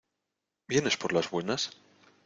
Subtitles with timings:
[0.67, 1.77] ¿Vienes por las buenas?